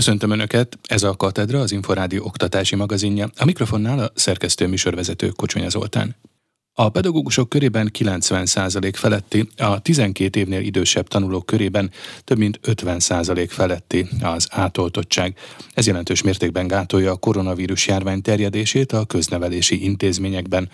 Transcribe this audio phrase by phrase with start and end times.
[0.00, 3.30] Köszöntöm Önöket, ez a Katedra, az Inforádió oktatási magazinja.
[3.36, 6.16] A mikrofonnál a szerkesztő műsorvezető Kocsonya Zoltán.
[6.74, 11.90] A pedagógusok körében 90% feletti, a 12 évnél idősebb tanulók körében
[12.24, 15.36] több mint 50% feletti az átoltottság.
[15.74, 20.70] Ez jelentős mértékben gátolja a koronavírus járvány terjedését a köznevelési intézményekben,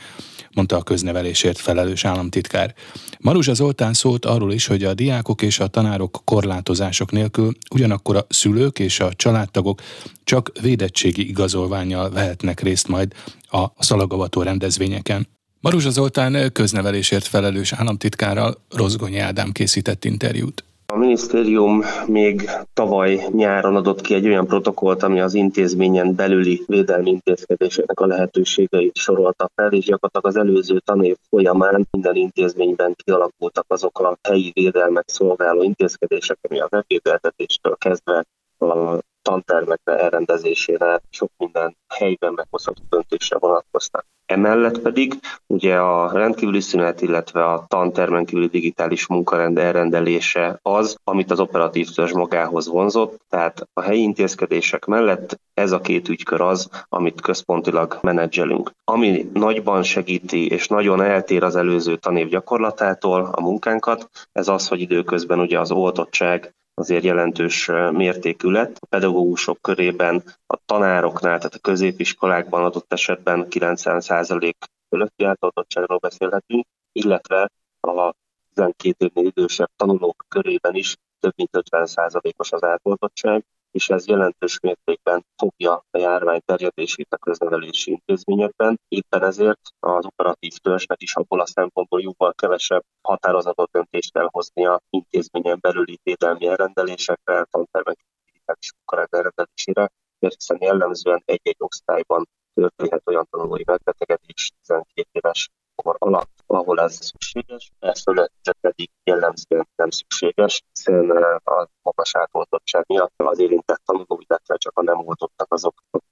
[0.52, 2.74] mondta a köznevelésért felelős államtitkár.
[3.18, 8.26] Maruzsa Zoltán szólt arról is, hogy a diákok és a tanárok korlátozások nélkül ugyanakkor a
[8.28, 9.80] szülők és a családtagok
[10.24, 13.14] csak védettségi igazolványjal vehetnek részt majd
[13.50, 15.35] a szalagavató rendezvényeken.
[15.60, 20.64] Maruzsa Zoltán köznevelésért felelős államtitkárral Rozgonyi Ádám készített interjút.
[20.92, 27.11] A minisztérium még tavaly nyáron adott ki egy olyan protokollt, ami az intézményen belüli védelmi
[27.11, 33.98] intézkedéseknek a lehetőségeit sorolta fel, és gyakorlatilag az előző tanév folyamán minden intézményben kialakultak azok
[33.98, 38.25] a helyi védelmet szolgáló intézkedések, ami a webvédeltetéstől kezdve
[38.59, 44.06] a tantermekre elrendezésére sok minden helyben meghozott döntésre vonatkoztak.
[44.27, 45.14] Emellett pedig
[45.46, 51.88] ugye a rendkívüli szünet, illetve a tantermen kívüli digitális munkarend elrendelése az, amit az operatív
[51.88, 57.98] törzs magához vonzott, tehát a helyi intézkedések mellett ez a két ügykör az, amit központilag
[58.02, 58.70] menedzselünk.
[58.84, 64.80] Ami nagyban segíti és nagyon eltér az előző tanév gyakorlatától a munkánkat, ez az, hogy
[64.80, 68.77] időközben ugye az oltottság azért jelentős mértékű lett.
[68.80, 74.52] A pedagógusok körében a tanároknál, tehát a középiskolákban adott esetben 90%
[74.88, 78.14] fölötti átoltottságról beszélhetünk, illetve a
[78.55, 85.24] 12 évnél idősebb tanulók körében is több mint 50%-os az átoltottság, és ez jelentős mértékben
[85.36, 85.86] fogja
[86.17, 88.81] járvány terjedését a köznevelési intézményekben.
[88.89, 94.81] Éppen ezért az operatív törzsnek is abból a szempontból jóval kevesebb határozatot döntést kell hoznia
[94.91, 103.62] intézményen belüli védelmi elrendelésekre, tantermek digitális munkarend elrendelésére, hiszen jellemzően egy-egy osztályban történhet olyan tanulói
[103.64, 111.11] megbetegedés 12 éves kor alatt, ahol ez szükséges, ez fölött pedig jellemzően nem szükséges, hiszen
[111.45, 116.05] a magas átoltottság miatt az érintett tanulók, illetve csak a nem oltottak azok, karanténba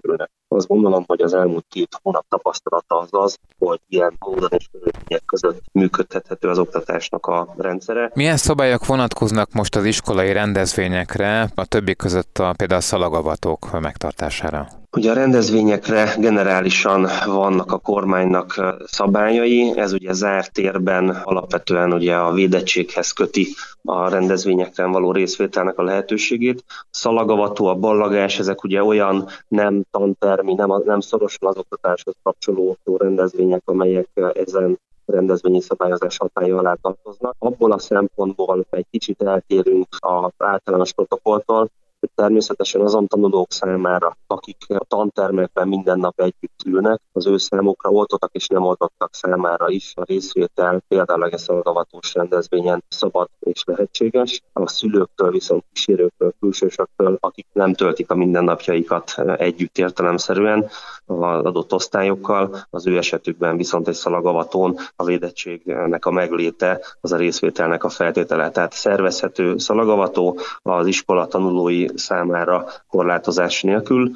[0.00, 0.30] kerülnek.
[0.48, 5.24] Azt gondolom, hogy az elmúlt két hónap tapasztalata az az, hogy ilyen módon és körülmények
[5.26, 8.10] között működtethető az oktatásnak a rendszere.
[8.14, 14.68] Milyen szabályok vonatkoznak most az iskolai rendezvényekre, a többi között a, például a szalagavatók megtartására?
[14.96, 22.32] Ugye a rendezvényekre generálisan vannak a kormánynak szabályai, ez ugye zárt térben alapvetően ugye a
[22.32, 23.46] védettséghez köti
[23.82, 26.64] a rendezvényekre való részvételnek a lehetőségét.
[26.90, 33.62] Szalagavató, a ballagás, ezek ugye olyan nem tantermi, nem, nem szorosan az oktatáshoz kapcsolódó rendezvények,
[33.64, 37.34] amelyek ezen rendezvényi szabályozás hatája alá tartoznak.
[37.38, 41.70] Abból a szempontból egy kicsit eltérünk az általános protokolltól,
[42.14, 48.30] természetesen azon tanulók számára, akik a tantermekben minden nap együtt ülnek, az ő számukra oltottak
[48.32, 54.42] és nem oltottak számára is a részvétel például a szolgavatós rendezvényen szabad és lehetséges.
[54.52, 60.68] A szülőktől viszont kísérőktől, külsősöktől, akik nem töltik a mindennapjaikat együtt értelemszerűen
[61.06, 67.16] az adott osztályokkal, az ő esetükben viszont egy szalagavatón a védettségnek a megléte az a
[67.16, 68.50] részvételnek a feltétele.
[68.50, 74.10] Tehát szervezhető szalagavató az iskola tanulói számára korlátozás nélkül,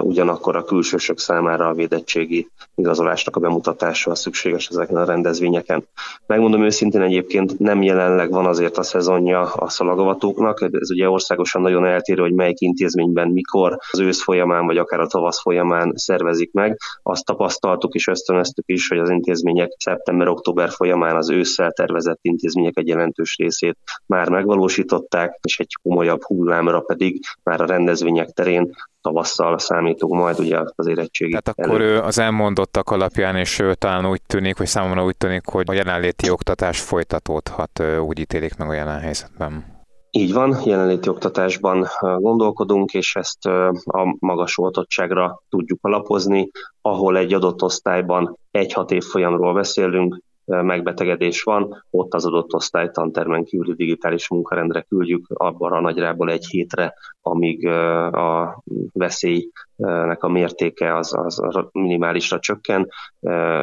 [0.00, 5.84] ugyanakkor a külsősök számára a védettségi igazolásnak a bemutatása szükséges ezeken a rendezvényeken.
[6.26, 11.86] Megmondom őszintén egyébként nem jelenleg van azért a szezonja a szalagavatóknak, ez ugye országosan nagyon
[11.86, 16.78] eltérő, hogy melyik intézményben mikor az ősz folyamán vagy akár a tavasz folyamán szervezik meg.
[17.02, 22.88] Azt tapasztaltuk és ösztönöztük is, hogy az intézmények szeptember-október folyamán az ősszel tervezett intézmények egy
[22.88, 29.58] jelentős részét már megvalósították, és egy komolyabb hullámra pedig pedig már a rendezvények terén tavasszal
[29.58, 31.30] számítunk majd ugye az érettségi.
[31.30, 31.92] Tehát akkor elő.
[31.92, 35.72] ő az elmondottak alapján, és ő talán úgy tűnik, vagy számomra úgy tűnik, hogy a
[35.72, 39.78] jelenléti oktatás folytatódhat, úgy ítélik meg a jelen helyzetben.
[40.10, 43.46] Így van, jelenléti oktatásban gondolkodunk, és ezt
[43.84, 46.50] a magas oltottságra tudjuk alapozni,
[46.82, 53.74] ahol egy adott osztályban egy-hat évfolyamról beszélünk, megbetegedés van, ott az adott osztály tantermen kívüli
[53.74, 58.62] digitális munkarendre küldjük abban a nagyrából egy hétre, amíg a
[58.92, 62.88] veszélynek a mértéke az, az minimálisra csökken.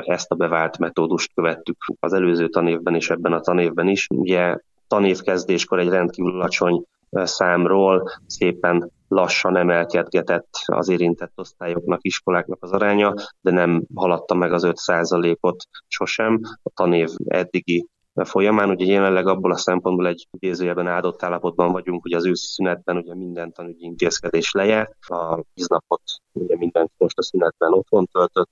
[0.01, 4.07] Ezt a bevált metódust követtük az előző tanévben és ebben a tanévben is.
[4.09, 4.57] Ugye
[4.87, 13.51] tanévkezdéskor egy rendkívül alacsony számról szépen lassan emelkedgetett az érintett osztályoknak, iskoláknak az aránya, de
[13.51, 16.39] nem haladta meg az 5%-ot sosem.
[16.63, 18.69] A tanév eddigi folyamán.
[18.69, 23.15] Ugye jelenleg abból a szempontból egy idézőjelben áldott állapotban vagyunk, hogy az őszi szünetben ugye
[23.15, 24.95] minden tanügyi intézkedés lejárt.
[24.99, 26.01] A tíznapot
[26.31, 28.51] ugye mindenki most a szünetben otthon töltött,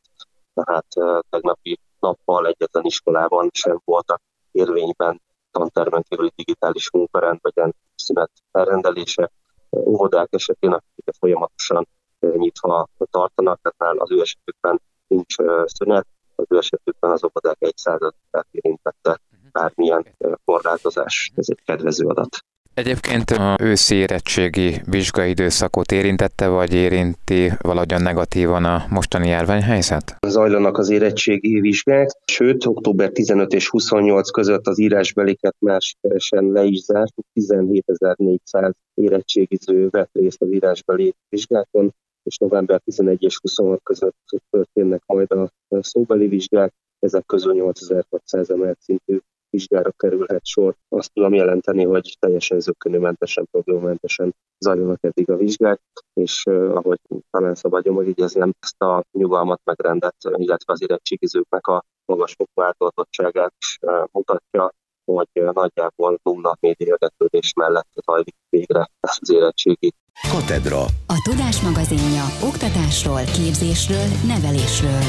[0.54, 0.86] tehát
[1.30, 4.22] tegnapi nappal egyetlen iskolában sem voltak
[4.52, 5.22] érvényben
[5.52, 9.32] tantermen kívüli digitális munkarend, vagy szünet elrendelése.
[9.76, 11.88] Óvodák esetén, akik folyamatosan
[12.20, 15.36] nyitva tartanak, tehát az ő esetükben nincs
[15.66, 19.20] szünet, az ő esetükben az óvodák egy századát érintette
[19.52, 21.32] bármilyen korlátozás.
[21.36, 22.38] Ez egy kedvező adat.
[22.76, 30.18] Egyébként a őszi érettségi vizsgai időszakot érintette, vagy érinti valahogyan negatívan a mostani járványhelyzet?
[30.28, 36.64] Zajlanak az érettségi vizsgák, sőt, október 15 és 28 között az írásbeliket már sikeresen le
[36.64, 41.94] is zártuk, 17.400 érettségiző vett részt az írásbeli vizsgákon,
[42.24, 44.16] és november 11 és 26 között
[44.50, 45.50] történnek majd a
[45.80, 49.20] szóbeli vizsgák, ezek közül 8600 emelt szintű
[49.56, 50.76] vizsgára kerülhet sor.
[50.90, 55.82] Azt tudom jelenteni, hogy teljesen zöggenőmentesen, problémamentesen zajlanak eddig a vizsgák,
[56.14, 57.00] és uh, ahogy
[57.32, 57.86] talán szabad
[58.34, 64.72] nem ezt a nyugalmat megrendet, illetve az érettségizőknek a magas fokú átoltottságát is uh, mutatja,
[65.06, 69.94] hogy uh, nagyjából nulla médiavetődés mellett zajlik végre az érettségi.
[70.32, 70.82] Katedra.
[71.08, 75.04] A Tudás magazinja oktatásról, képzésről, nevelésről.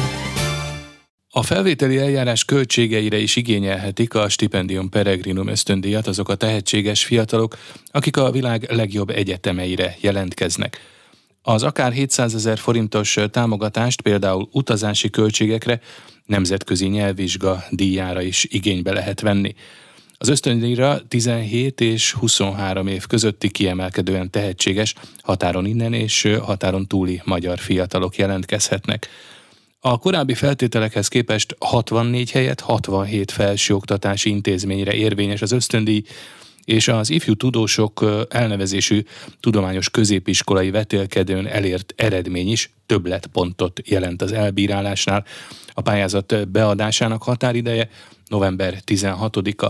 [1.36, 7.58] A felvételi eljárás költségeire is igényelhetik a Stipendium Peregrinum ösztöndíjat azok a tehetséges fiatalok,
[7.90, 10.80] akik a világ legjobb egyetemeire jelentkeznek.
[11.42, 15.80] Az akár 700 ezer forintos támogatást például utazási költségekre,
[16.26, 19.54] nemzetközi nyelvvizsga díjára is igénybe lehet venni.
[20.18, 27.58] Az ösztöndíjra 17 és 23 év közötti kiemelkedően tehetséges, határon innen és határon túli magyar
[27.58, 29.08] fiatalok jelentkezhetnek.
[29.88, 36.02] A korábbi feltételekhez képest 64 helyet 67 felsőoktatási intézményre érvényes az ösztöndíj,
[36.64, 39.04] és az ifjú tudósok elnevezésű
[39.40, 45.24] tudományos középiskolai vetélkedőn elért eredmény is többletpontot jelent az elbírálásnál.
[45.72, 47.88] A pályázat beadásának határideje
[48.28, 49.66] november 16-a.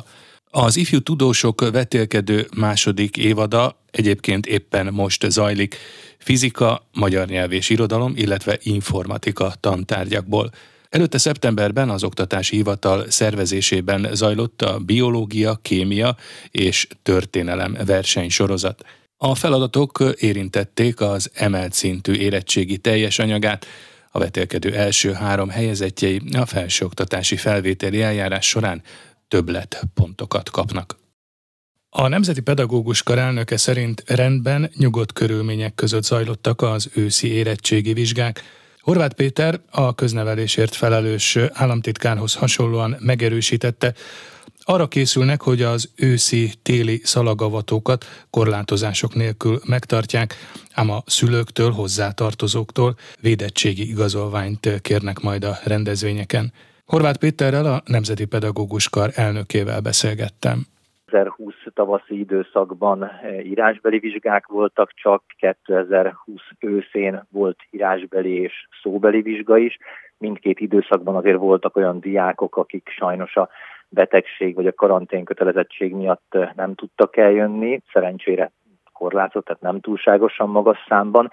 [0.51, 5.77] Az ifjú tudósok vetélkedő második évada egyébként éppen most zajlik
[6.19, 10.51] fizika, magyar nyelv és irodalom, illetve informatika tantárgyakból.
[10.89, 16.17] Előtte szeptemberben az Oktatási Hivatal szervezésében zajlott a biológia, kémia
[16.51, 18.85] és történelem versenysorozat.
[19.17, 23.67] A feladatok érintették az emelt szintű érettségi teljes anyagát,
[24.11, 28.83] a vetélkedő első három helyezettjei a felsőoktatási felvételi eljárás során
[29.29, 30.97] többlet pontokat kapnak.
[31.91, 38.43] A Nemzeti Pedagógus Kar elnöke szerint rendben, nyugodt körülmények között zajlottak az őszi érettségi vizsgák.
[38.79, 43.95] Horváth Péter a köznevelésért felelős államtitkárhoz hasonlóan megerősítette,
[44.69, 50.35] arra készülnek, hogy az őszi-téli szalagavatókat korlátozások nélkül megtartják,
[50.73, 56.53] ám a szülőktől, hozzátartozóktól védettségi igazolványt kérnek majd a rendezvényeken.
[56.87, 60.59] Horváth Péterrel a Nemzeti Pedagógus Kar elnökével beszélgettem.
[61.07, 68.53] 2020 tavaszi időszakban eh, írásbeli vizsgák voltak, csak 2020 őszén volt írásbeli és
[68.83, 69.77] szóbeli vizsga is.
[70.19, 73.49] Mindkét időszakban azért voltak olyan diákok, akik sajnos a
[73.89, 78.53] betegség vagy a karantén kötelezettség miatt eh, nem tudtak eljönni, szerencsére
[78.93, 81.31] korlátot, tehát nem túlságosan magas számban.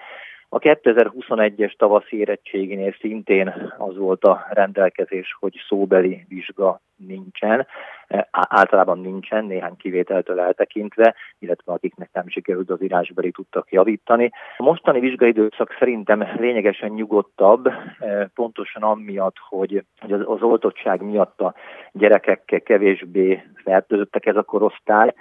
[0.54, 7.66] A 2021-es tavaszi érettséginél szintén az volt a rendelkezés, hogy szóbeli vizsga nincsen,
[8.06, 14.30] e, általában nincsen, néhány kivételtől eltekintve, illetve akiknek nem sikerült az írásbeli tudtak javítani.
[14.56, 19.84] A mostani vizsgaidőszak szerintem lényegesen nyugodtabb, e, pontosan amiatt, hogy
[20.24, 21.54] az oltottság miatt a
[21.92, 25.14] gyerekek kevésbé fertőzöttek ez a korosztály,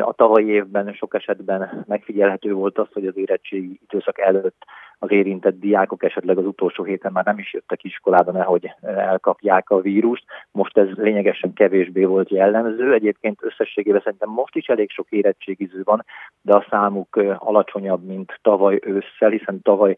[0.00, 4.64] a tavalyi évben sok esetben megfigyelhető volt az, hogy az érettségi időszak előtt
[4.98, 9.80] az érintett diákok esetleg az utolsó héten már nem is jöttek iskolába, nehogy elkapják a
[9.80, 10.24] vírust.
[10.50, 12.92] Most ez lényegesen kevésbé volt jellemző.
[12.92, 16.04] Egyébként összességében szerintem most is elég sok érettségiző van,
[16.42, 19.96] de a számuk alacsonyabb, mint tavaly ősszel, hiszen tavaly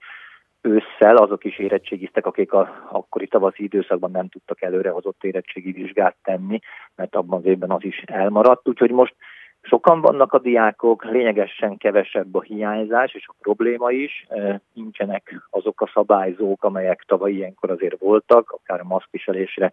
[0.61, 6.59] ősszel azok is érettségiztek, akik a akkori tavaszi időszakban nem tudtak előrehozott érettségi vizsgát tenni,
[6.95, 8.69] mert abban az évben az is elmaradt.
[8.69, 9.15] Úgyhogy most
[9.69, 14.27] Sokan vannak a diákok, lényegesen kevesebb a hiányzás és a probléma is.
[14.73, 19.73] Nincsenek azok a szabályzók, amelyek tavaly ilyenkor azért voltak, akár a maszkviselésre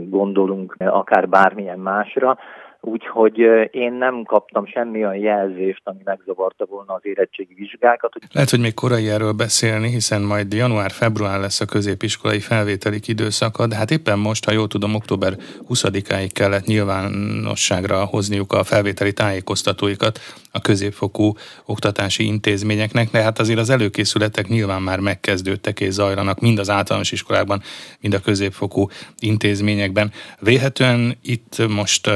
[0.00, 2.38] gondolunk, akár bármilyen másra.
[2.80, 3.38] Úgyhogy
[3.70, 8.12] én nem kaptam semmi olyan jelzést, ami megzavarta volna az érettségi vizsgákat.
[8.32, 13.76] Lehet, hogy még korai erről beszélni, hiszen majd január-február lesz a középiskolai felvételik időszaka, de
[13.76, 15.36] hát éppen most, ha jól tudom, október
[15.68, 20.18] 20-áig kellett nyilvánosságra hozniuk a felvételi tájékoztatóikat
[20.52, 21.32] a középfokú
[21.66, 27.12] oktatási intézményeknek, de hát azért az előkészületek nyilván már megkezdődtek és zajlanak mind az általános
[27.12, 27.62] iskolákban,
[28.00, 30.12] mind a középfokú intézményekben.
[30.40, 32.10] Véhetően itt most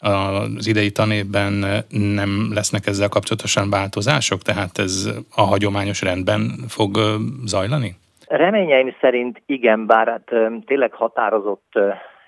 [0.00, 1.52] az idei tanévben
[1.90, 6.96] nem lesznek ezzel kapcsolatosan változások, tehát ez a hagyományos rendben fog
[7.44, 7.96] zajlani?
[8.26, 10.30] Reményeim szerint igen, bár hát
[10.66, 11.78] tényleg határozott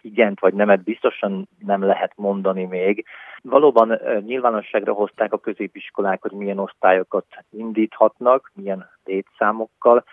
[0.01, 3.05] igent vagy nemet biztosan nem lehet mondani még.
[3.43, 10.05] Valóban nyilvánosságra hozták a középiskolák, hogy milyen osztályokat indíthatnak, milyen létszámokkal.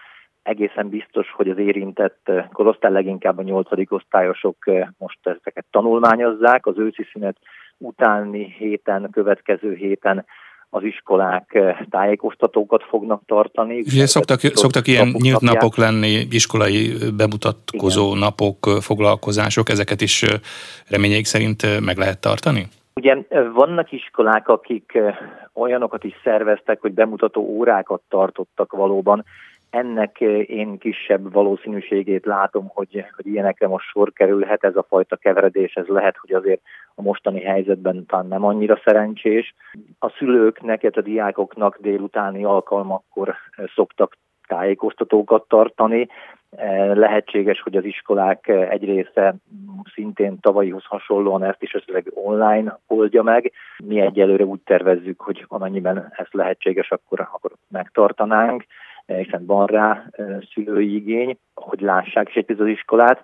[0.45, 4.55] Egészen biztos, hogy az érintett korosztály leginkább a nyolcadik osztályosok
[4.97, 6.65] most ezeket tanulmányozzák.
[6.65, 7.37] Az őszi szünet
[7.77, 10.25] utáni héten, következő héten
[10.69, 11.59] az iskolák
[11.89, 13.79] tájékoztatókat fognak tartani.
[13.79, 15.61] Ugye szoktak, szoktak ilyen nyílt napják.
[15.61, 18.19] napok lenni, iskolai bemutatkozó Igen.
[18.19, 20.25] napok, foglalkozások, ezeket is
[20.89, 22.67] reményeik szerint meg lehet tartani?
[22.93, 23.17] Ugye
[23.53, 24.97] vannak iskolák, akik
[25.53, 29.25] olyanokat is szerveztek, hogy bemutató órákat tartottak valóban.
[29.75, 35.73] Ennek én kisebb valószínűségét látom, hogy, hogy ilyenekre most sor kerülhet, ez a fajta keveredés,
[35.73, 36.61] ez lehet, hogy azért
[36.95, 39.55] a mostani helyzetben talán nem annyira szerencsés.
[39.99, 43.35] A szülőknek, a diákoknak délutáni alkalmakkor
[43.75, 44.17] szoktak
[44.47, 46.07] tájékoztatókat tartani.
[46.93, 49.35] Lehetséges, hogy az iskolák egy része
[49.93, 53.51] szintén tavalyihoz hasonlóan ezt is esetleg online oldja meg.
[53.83, 58.65] Mi egyelőre úgy tervezzük, hogy amennyiben ez lehetséges, akkor, akkor megtartanánk
[59.05, 60.05] hiszen van rá
[60.53, 63.21] szülői igény, hogy lássák is egy az iskolát.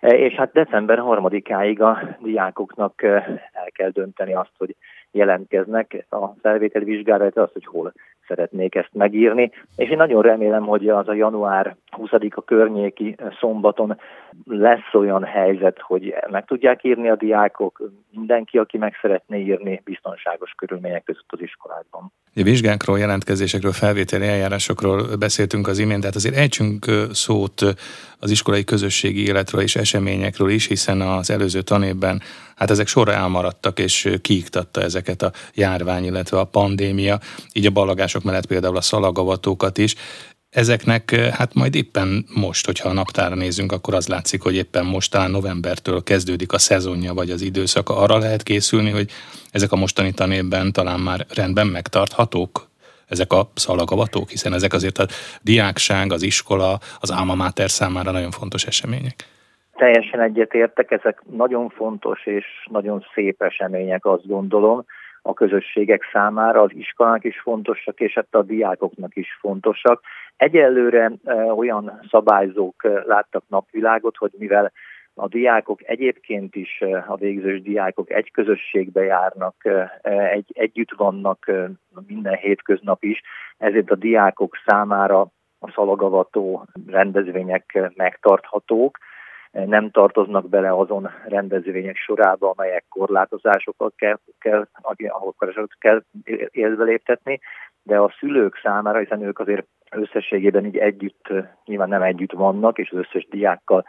[0.00, 4.76] És hát december harmadikáig a diákoknak el kell dönteni azt, hogy
[5.10, 7.92] jelentkeznek a felvételi vizsgára, az, hogy hol
[8.26, 9.50] szeretnék ezt megírni.
[9.76, 13.98] És én nagyon remélem, hogy az a január 20-a környéki szombaton
[14.44, 20.50] lesz olyan helyzet, hogy meg tudják írni a diákok, mindenki, aki meg szeretné írni biztonságos
[20.50, 22.12] körülmények között az iskolákban.
[22.42, 27.74] Vizsgákról, jelentkezésekről, felvételi eljárásokról beszéltünk az imént, tehát azért ejtsünk szót
[28.18, 32.22] az iskolai közösségi életről és eseményekről is, hiszen az előző tanévben
[32.54, 37.20] hát ezek sorra elmaradtak, és kiiktatta ezeket a járvány, illetve a pandémia,
[37.52, 39.94] így a ballagások mellett például a szalagavatókat is.
[40.54, 45.10] Ezeknek hát majd éppen most, hogyha a naptára nézünk, akkor az látszik, hogy éppen most
[45.10, 47.96] talán novembertől kezdődik a szezonja vagy az időszaka.
[47.96, 49.10] Arra lehet készülni, hogy
[49.50, 52.72] ezek a mostani tanévben talán már rendben megtarthatók?
[53.08, 55.06] ezek a szalagavatók, hiszen ezek azért a
[55.42, 59.16] diákság, az iskola, az alma mater számára nagyon fontos események.
[59.76, 64.84] Teljesen egyetértek, ezek nagyon fontos és nagyon szép események, azt gondolom,
[65.26, 70.02] a közösségek számára, az iskolák is fontosak, és hát a diákoknak is fontosak.
[70.36, 74.72] Egyelőre e, olyan szabályzók e, láttak napvilágot, hogy mivel
[75.14, 79.54] a diákok egyébként is, e, a végzős diákok egy közösségbe járnak,
[80.32, 81.50] egy, együtt vannak
[82.06, 83.20] minden hétköznap is,
[83.58, 85.20] ezért a diákok számára
[85.58, 88.98] a szalagavató rendezvények megtarthatók,
[89.54, 94.66] nem tartoznak bele azon rendezvények sorába, amelyek korlátozásokat kell, kell
[95.08, 95.34] ahol
[95.78, 96.02] kell
[96.50, 97.40] élve léptetni,
[97.82, 101.32] de a szülők számára, hiszen ők azért összességében így együtt,
[101.64, 103.84] nyilván nem együtt vannak, és az összes diákkal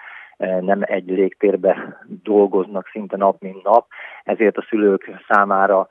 [0.60, 3.88] nem egy légtérbe dolgoznak szinte nap, mint nap,
[4.24, 5.88] ezért a szülők számára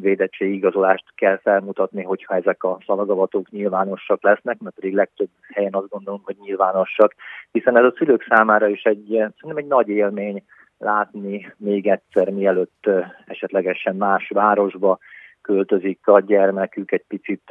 [0.00, 5.88] védettségi igazolást kell felmutatni, hogyha ezek a szalagavatók nyilvánosak lesznek, mert pedig legtöbb helyen azt
[5.88, 7.14] gondolom, hogy nyilvánosak,
[7.50, 10.44] hiszen ez a szülők számára is egy, szerintem egy nagy élmény
[10.78, 12.88] látni még egyszer, mielőtt
[13.26, 14.98] esetlegesen más városba
[15.42, 17.50] költözik a gyermekük, egy picit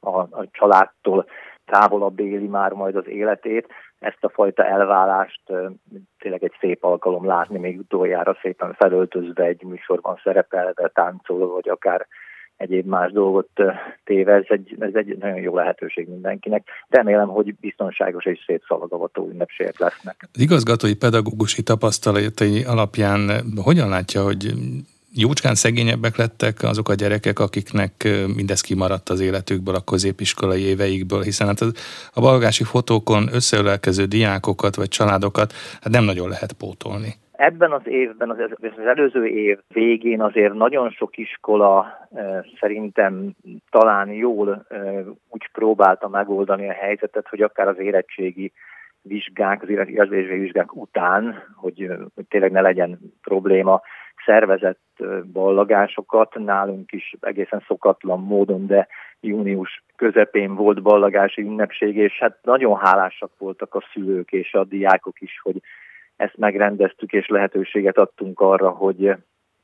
[0.00, 1.26] a, a családtól
[1.64, 3.66] távolabb éli már majd az életét.
[4.04, 5.40] Ezt a fajta elválást
[6.18, 12.06] tényleg egy szép alkalom látni, még utoljára szépen felöltözve egy műsorban szerepelve, táncolva, vagy akár
[12.56, 13.48] egyéb más dolgot
[14.04, 16.68] téve, ez egy, ez egy nagyon jó lehetőség mindenkinek.
[16.88, 20.28] Remélem, hogy biztonságos és szép szalagavató ünnepségek lesznek.
[20.32, 23.30] Az igazgatói pedagógusi tapasztalatai alapján
[23.64, 24.52] hogyan látja, hogy
[25.16, 27.92] jócskán szegényebbek lettek azok a gyerekek, akiknek
[28.36, 31.60] mindez kimaradt az életükből, a középiskolai éveikből, hiszen hát
[32.14, 37.12] a balgási fotókon összeölelkező diákokat vagy családokat hát nem nagyon lehet pótolni.
[37.36, 38.36] Ebben az évben, az,
[38.86, 41.86] előző év végén azért nagyon sok iskola
[42.60, 43.34] szerintem
[43.70, 44.66] talán jól
[45.28, 48.52] úgy próbálta megoldani a helyzetet, hogy akár az érettségi
[49.02, 53.82] vizsgák, az érettségi vizsgák után, hogy, hogy tényleg ne legyen probléma,
[54.24, 54.80] szervezett
[55.32, 58.88] ballagásokat, nálunk is egészen szokatlan módon, de
[59.20, 65.20] június közepén volt ballagási ünnepség, és hát nagyon hálásak voltak a szülők és a diákok
[65.20, 65.60] is, hogy
[66.16, 69.06] ezt megrendeztük, és lehetőséget adtunk arra, hogy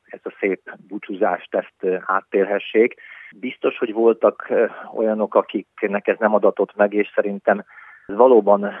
[0.05, 2.95] ezt a szép búcsúzást ezt áttérhessék.
[3.35, 4.51] Biztos, hogy voltak
[4.93, 7.63] olyanok, akiknek ez nem adatott meg, és szerintem
[8.07, 8.71] ez valóban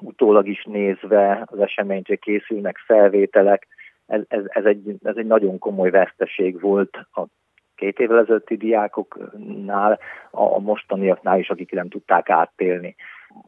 [0.00, 3.66] utólag is nézve az eseményre készülnek felvételek,
[4.06, 7.24] ez, ez, ez, egy, ez egy nagyon komoly veszteség volt a
[7.74, 9.98] két évvel ezelőtti diákoknál,
[10.30, 12.94] a mostaniaknál is, akik nem tudták áttélni.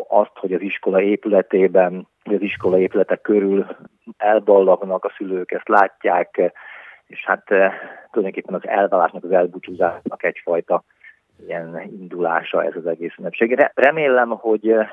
[0.08, 3.66] Azt, hogy az iskola épületében, az iskola épületek körül
[4.16, 6.52] elballagnak a szülők, ezt látják,
[7.06, 7.72] és hát eh,
[8.10, 10.84] tulajdonképpen az elválásnak, az elbúcsúzásnak egyfajta
[11.46, 13.70] ilyen indulása ez az egész ünnepség.
[13.74, 14.88] Remélem, hogy eh,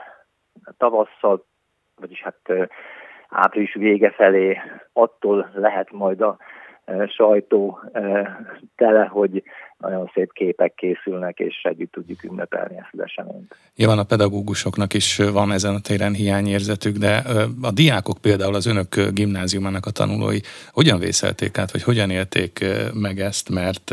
[0.77, 1.45] tavasszal,
[1.95, 2.67] vagyis hát eh,
[3.33, 4.57] április vége felé
[4.93, 6.37] attól lehet majd a
[7.15, 7.79] sajtó
[8.75, 9.43] tele, hogy
[9.77, 13.55] nagyon szép képek készülnek, és együtt tudjuk ünnepelni ezt az eseményt.
[13.75, 17.23] Nyilván a pedagógusoknak is van ezen a téren hiányérzetük, de
[17.61, 20.39] a diákok például az önök gimnáziumának a tanulói
[20.71, 23.91] hogyan vészelték át, vagy hogyan élték meg ezt, mert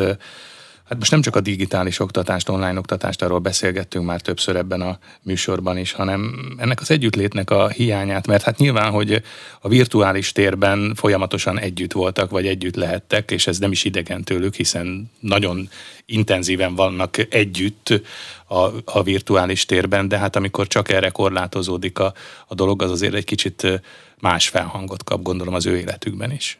[0.90, 4.98] Hát most nem csak a digitális oktatást, online oktatást, arról beszélgettünk már többször ebben a
[5.22, 9.22] műsorban is, hanem ennek az együttlétnek a hiányát, mert hát nyilván, hogy
[9.60, 14.54] a virtuális térben folyamatosan együtt voltak, vagy együtt lehettek, és ez nem is idegen tőlük,
[14.54, 15.68] hiszen nagyon
[16.06, 18.02] intenzíven vannak együtt
[18.46, 22.14] a, a virtuális térben, de hát amikor csak erre korlátozódik a,
[22.46, 23.82] a dolog, az azért egy kicsit
[24.20, 26.58] más felhangot kap, gondolom az ő életükben is.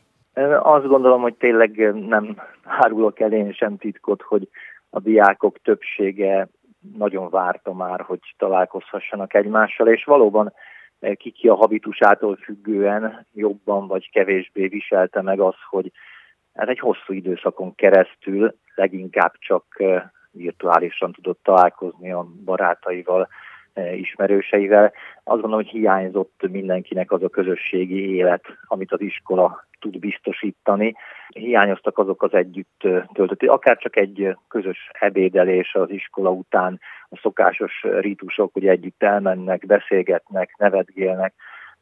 [0.63, 4.49] Azt gondolom, hogy tényleg nem árulok el én sem titkot, hogy
[4.91, 6.49] a diákok többsége
[6.97, 10.53] nagyon várta már, hogy találkozhassanak egymással, és valóban
[11.17, 15.93] kiki a habitusától függően jobban vagy kevésbé viselte meg az, hogy
[16.53, 19.65] ez egy hosszú időszakon keresztül leginkább csak
[20.31, 23.29] virtuálisan tudott találkozni a barátaival,
[23.97, 24.93] ismerőseivel.
[25.25, 30.95] Azt gondolom, hogy hiányzott mindenkinek az a közösségi élet, amit az iskola tud biztosítani.
[31.29, 37.83] Hiányoztak azok az együtt töltött, akár csak egy közös ebédelés az iskola után, a szokásos
[37.83, 41.35] rítusok, hogy együtt elmennek, beszélgetnek, nevetgélnek,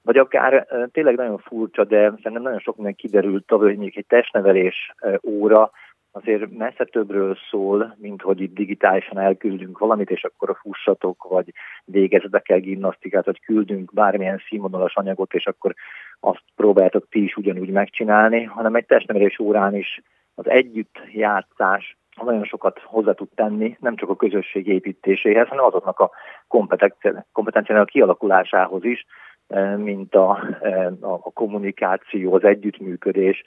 [0.02, 4.94] vagy akár tényleg nagyon furcsa, de szerintem nagyon sok minden kiderült hogy még egy testnevelés
[5.22, 5.70] óra,
[6.20, 11.52] azért messze többről szól, mint hogy itt digitálisan elküldünk valamit, és akkor a fussatok, vagy
[11.84, 15.74] végezzetek el gimnasztikát, vagy küldünk bármilyen színvonalas anyagot, és akkor
[16.20, 20.02] azt próbáltok ti is ugyanúgy megcsinálni, hanem egy testnevelés órán is
[20.34, 25.98] az együtt játszás nagyon sokat hozzá tud tenni, nem csak a közösség építéséhez, hanem azoknak
[26.00, 26.10] a
[27.32, 29.06] kompetenciának a kialakulásához is,
[29.46, 33.42] eh, mint a, eh, a, a kommunikáció, az együttműködés,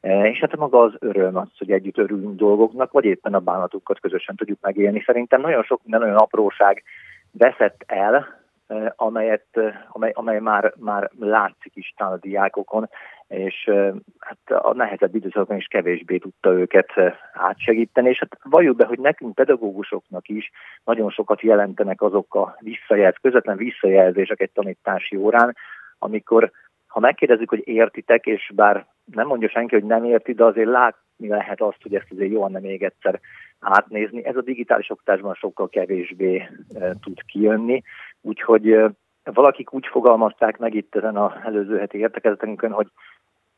[0.00, 4.36] és hát maga az öröm az, hogy együtt örülünk dolgoknak, vagy éppen a bánatukat közösen
[4.36, 5.02] tudjuk megélni.
[5.06, 6.82] Szerintem nagyon sok minden olyan apróság
[7.30, 8.26] veszett el,
[8.66, 12.88] e, amelyet, e, amely, amely már, már látszik is a diákokon,
[13.28, 13.70] és
[14.18, 16.92] hát a nehezebb időszakban is kevésbé tudta őket
[17.32, 20.50] átsegíteni, és hát valljuk be, hogy nekünk pedagógusoknak is
[20.84, 25.56] nagyon sokat jelentenek azok a visszajelz, közvetlen visszajelzések egy tanítási órán,
[25.98, 26.50] amikor
[26.86, 31.28] ha megkérdezzük, hogy értitek, és bár nem mondja senki, hogy nem érti, de azért látni
[31.28, 33.20] lehet azt, hogy ezt azért jól nem még egyszer
[33.60, 34.24] átnézni.
[34.24, 37.82] Ez a digitális oktatásban sokkal kevésbé e, tud kijönni,
[38.20, 38.90] úgyhogy e,
[39.24, 42.90] valakik úgy fogalmazták meg itt ezen az előző heti értekezetünkön, hogy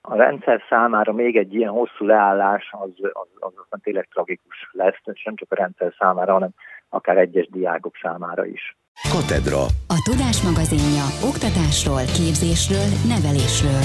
[0.00, 5.00] a rendszer számára még egy ilyen hosszú leállás az, az, az aztán tényleg tragikus lesz,
[5.04, 6.50] és nem csak a rendszer számára, hanem
[6.88, 8.76] akár egyes diákok számára is.
[9.12, 9.62] Katedra.
[9.96, 13.84] A Tudás magazinja oktatásról, képzésről, nevelésről.